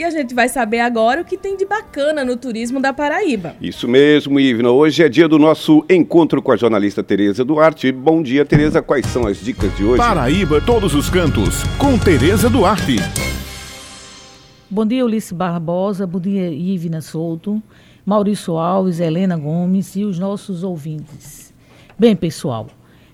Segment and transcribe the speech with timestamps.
[0.00, 3.54] E a gente vai saber agora o que tem de bacana no turismo da Paraíba.
[3.60, 4.70] Isso mesmo, Ivna.
[4.70, 7.92] Hoje é dia do nosso encontro com a jornalista Tereza Duarte.
[7.92, 8.80] Bom dia, Tereza.
[8.80, 9.98] Quais são as dicas de hoje?
[9.98, 12.96] Paraíba, todos os cantos, com Tereza Duarte.
[14.70, 16.06] Bom dia, Ulisses Barbosa.
[16.06, 17.62] Bom dia, Ivna Souto,
[18.02, 21.52] Maurício Alves, Helena Gomes e os nossos ouvintes.
[21.98, 22.68] Bem, pessoal,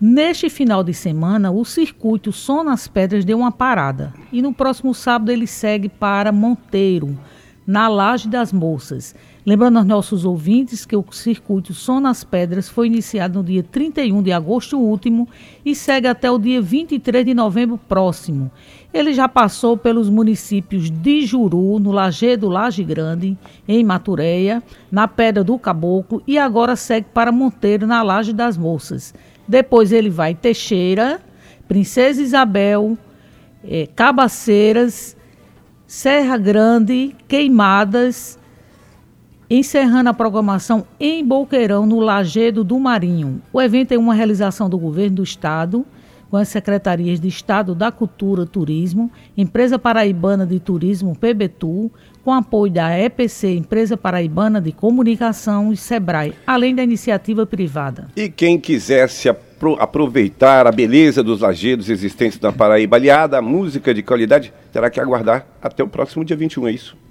[0.00, 4.94] Neste final de semana, o circuito Som nas Pedras deu uma parada e no próximo
[4.94, 7.18] sábado ele segue para Monteiro,
[7.66, 9.12] na Laje das Moças.
[9.48, 14.22] Lembrando aos nossos ouvintes que o circuito Som nas Pedras foi iniciado no dia 31
[14.22, 15.26] de agosto último
[15.64, 18.50] e segue até o dia 23 de novembro próximo.
[18.92, 24.62] Ele já passou pelos municípios de Juru, no Lajeado Laje Grande, em Matureia,
[24.92, 29.14] na Pedra do Caboclo e agora segue para Monteiro, na Laje das Moças.
[29.48, 31.22] Depois ele vai Teixeira,
[31.66, 32.98] Princesa Isabel,
[33.64, 35.16] é, Cabaceiras,
[35.86, 38.38] Serra Grande, Queimadas,
[39.50, 43.40] encerrando a programação em Boqueirão, no Lagedo do Marinho.
[43.52, 45.86] O evento é uma realização do governo do estado,
[46.30, 51.90] com as secretarias de Estado da Cultura Turismo, Empresa Paraibana de Turismo, PBTU,
[52.22, 58.08] com apoio da EPC, Empresa Paraibana de Comunicação e SEBRAE, além da iniciativa privada.
[58.14, 59.30] E quem quiser se
[59.80, 65.00] aproveitar a beleza dos lajedos existentes na Paraíba, aliada à música de qualidade, terá que
[65.00, 67.07] aguardar até o próximo dia 21, é isso?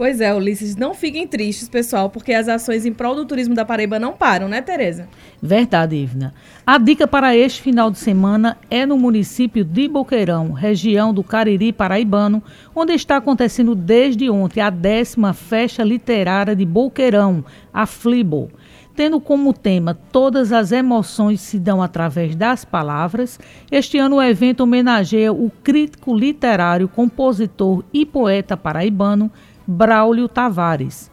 [0.00, 3.66] Pois é, Ulisses, não fiquem tristes, pessoal, porque as ações em prol do turismo da
[3.66, 5.06] Paraíba não param, né, Tereza?
[5.42, 6.32] Verdade, Ivna.
[6.66, 11.70] A dica para este final de semana é no município de Boqueirão, região do Cariri
[11.70, 12.42] paraibano,
[12.74, 18.50] onde está acontecendo desde ontem a décima Festa Literária de Boqueirão, a Flibo
[18.92, 23.38] tendo como tema Todas as emoções se dão através das palavras,
[23.70, 29.30] este ano o evento homenageia o crítico literário, compositor e poeta paraibano
[29.70, 31.08] Braulio Tavares.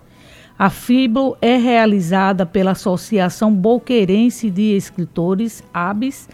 [0.58, 6.28] A FIBLO é realizada pela Associação Boqueirense de Escritores, ABES,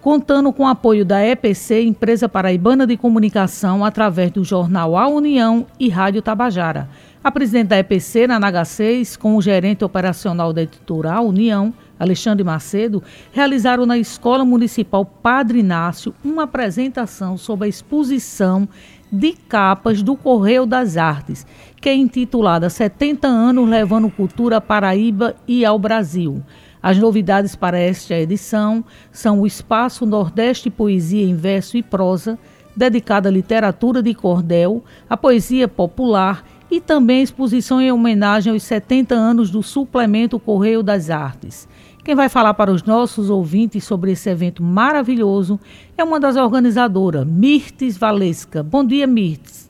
[0.00, 5.88] contando com apoio da EPC, Empresa Paraibana de Comunicação, através do jornal A União e
[5.88, 6.88] Rádio Tabajara.
[7.24, 13.02] A presidente da EPC, na NH6, com o gerente operacional da editora União, Alexandre Macedo,
[13.32, 18.68] realizaram na Escola Municipal Padre Inácio uma apresentação sobre a exposição
[19.10, 21.46] de capas do Correio das Artes,
[21.80, 26.42] que é intitulada 70 anos levando cultura à Paraíba e ao Brasil.
[26.82, 32.38] As novidades para esta edição são o Espaço Nordeste Poesia em Verso e Prosa,
[32.76, 39.14] dedicada à literatura de cordel, à poesia popular e também exposição em homenagem aos 70
[39.14, 41.66] anos do suplemento Correio das Artes.
[42.04, 45.60] Quem vai falar para os nossos ouvintes sobre esse evento maravilhoso
[45.96, 48.62] é uma das organizadoras, Mirtes Valesca.
[48.62, 49.68] Bom dia, Mirtes.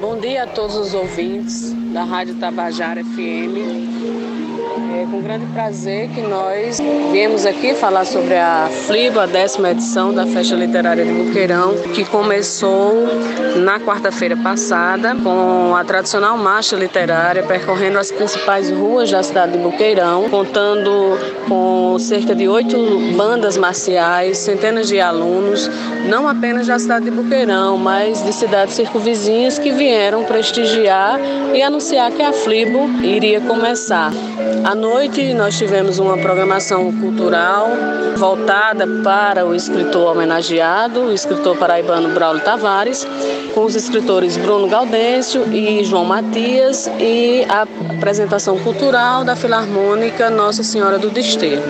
[0.00, 4.43] Bom dia a todos os ouvintes da Rádio Tabajara FM.
[4.76, 6.80] É com grande prazer que nós
[7.12, 12.04] viemos aqui falar sobre a FLIBO, a décima edição da Festa Literária de Buqueirão, que
[12.04, 13.06] começou
[13.56, 19.58] na quarta-feira passada com a tradicional marcha literária percorrendo as principais ruas da cidade de
[19.58, 21.18] Buqueirão, contando
[21.48, 22.76] com cerca de oito
[23.16, 25.70] bandas marciais, centenas de alunos,
[26.08, 31.20] não apenas da cidade de Buqueirão, mas de cidades circunvizinhas que vieram prestigiar
[31.54, 34.10] e anunciar que a FLIBO iria começar.
[34.64, 37.68] À noite nós tivemos uma programação cultural
[38.16, 43.06] voltada para o escritor homenageado, o escritor paraibano Braulio Tavares,
[43.52, 50.62] com os escritores Bruno Gaudêncio e João Matias e a apresentação cultural da Filarmônica Nossa
[50.62, 51.62] Senhora do Desterro.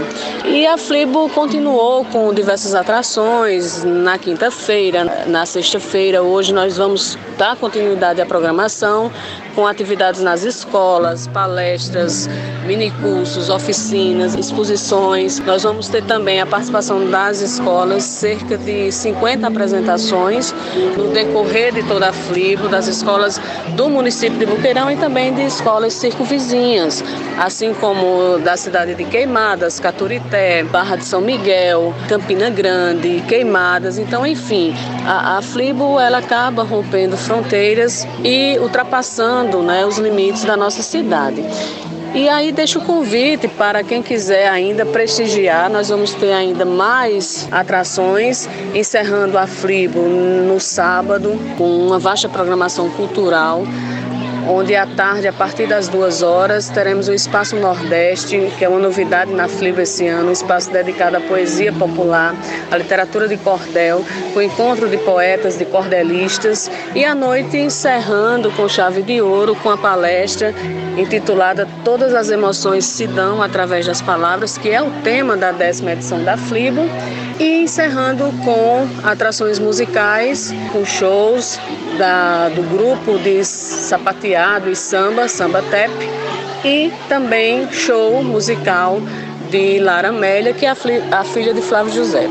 [0.45, 6.23] E a Flibo continuou com diversas atrações na quinta-feira, na sexta-feira.
[6.23, 9.11] Hoje nós vamos dar continuidade à programação
[9.55, 12.29] com atividades nas escolas, palestras,
[12.85, 15.41] minicursos, oficinas, exposições.
[15.41, 20.55] Nós vamos ter também a participação das escolas, cerca de 50 apresentações
[20.97, 23.41] no decorrer de toda a FLIBO, das escolas
[23.75, 27.03] do município de Buqueirão e também de escolas circunvizinhas,
[27.39, 33.99] assim como da cidade de Queimadas, Caturité, Barra de São Miguel, Campina Grande, Queimadas.
[33.99, 34.75] Então, enfim,
[35.07, 41.43] a, a FLIBO ela acaba rompendo fronteiras e ultrapassando né, os limites da nossa cidade.
[42.15, 47.49] E aí deixo o convite para quem quiser ainda prestigiar, nós vamos ter ainda mais
[47.51, 53.65] atrações, encerrando a Fribo no sábado, com uma vasta programação cultural
[54.49, 58.79] onde à tarde, a partir das duas horas, teremos o Espaço Nordeste, que é uma
[58.79, 62.35] novidade na FLIB esse ano, um espaço dedicado à poesia popular,
[62.71, 68.69] à literatura de cordel, com encontro de poetas, de cordelistas, e à noite encerrando com
[68.69, 70.55] chave de ouro com a palestra
[70.97, 75.93] intitulada Todas as Emoções se dão através das palavras, que é o tema da décima
[75.93, 76.83] edição da FLIBO,
[77.39, 81.59] e encerrando com atrações musicais, com shows
[81.99, 85.93] da, do grupo de sapateado e samba, Samba Tep,
[86.65, 88.99] e também show musical
[89.51, 90.77] de Lara Amélia, que é a,
[91.21, 92.29] a filha de Flávio José.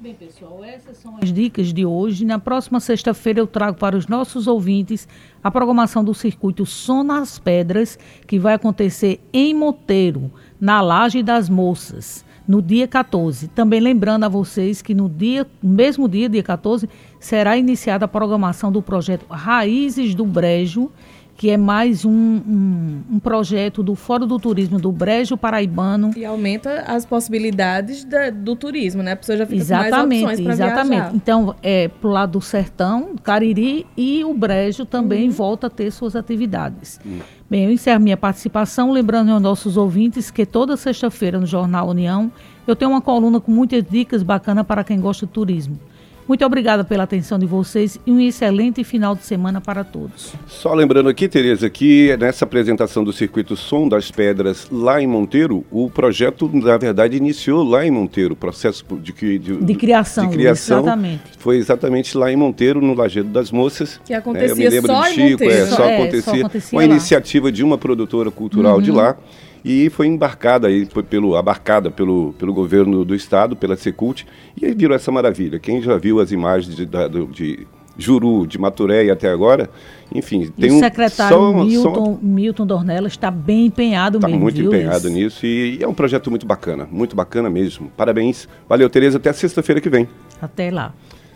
[0.00, 2.24] Bem, pessoal, essas são as dicas de hoje.
[2.24, 5.08] Na próxima sexta-feira eu trago para os nossos ouvintes
[5.42, 10.30] a programação do circuito Som nas Pedras, que vai acontecer em Monteiro,
[10.60, 13.48] na Laje das Moças no dia 14.
[13.48, 16.88] Também lembrando a vocês que no dia, mesmo dia, dia 14,
[17.20, 20.90] será iniciada a programação do projeto Raízes do Brejo,
[21.38, 26.10] que é mais um, um, um, projeto do Fórum do Turismo do Brejo Paraibano.
[26.16, 29.12] E aumenta as possibilidades da, do turismo, né?
[29.12, 31.16] A pessoa já fica exatamente, com mais opções para Exatamente.
[31.16, 35.30] Então, é pro lado do Sertão, Cariri e o Brejo também uhum.
[35.30, 36.98] volta a ter suas atividades.
[37.06, 37.20] Uhum.
[37.48, 42.32] Bem, eu encerro minha participação, lembrando aos nossos ouvintes que toda sexta-feira no Jornal União
[42.66, 45.78] eu tenho uma coluna com muitas dicas bacanas para quem gosta de turismo.
[46.28, 50.34] Muito obrigada pela atenção de vocês e um excelente final de semana para todos.
[50.46, 55.64] Só lembrando aqui, Tereza, que nessa apresentação do circuito Som das Pedras lá em Monteiro,
[55.70, 60.28] o projeto, na verdade, iniciou lá em Monteiro, o processo de, de, de criação.
[60.28, 61.22] De criação exatamente.
[61.38, 63.98] Foi exatamente lá em Monteiro, no Lajeado das Moças.
[64.04, 65.54] Que acontecia é, eu me lembro só Chico, em Monteiro.
[65.54, 66.78] É, só, é, acontecia, só acontecia.
[66.78, 66.92] Uma lá.
[66.92, 68.82] iniciativa de uma produtora cultural uhum.
[68.82, 69.16] de lá
[69.64, 74.26] e foi embarcada aí, foi pelo, abarcada pelo, pelo governo do estado, pela Secult,
[74.60, 75.58] e aí virou essa maravilha.
[75.58, 77.66] Quem já viu as imagens de, de, de
[77.98, 79.68] Juru, de Maturé e até agora,
[80.14, 82.18] enfim, tem o um secretário só, Milton, só...
[82.22, 84.40] Milton Dornella está bem empenhado tá mesmo.
[84.40, 87.90] muito viu, empenhado nisso e, e é um projeto muito bacana, muito bacana mesmo.
[87.96, 88.48] Parabéns.
[88.68, 90.08] Valeu, Tereza, até sexta-feira que vem.
[90.40, 90.94] Até lá.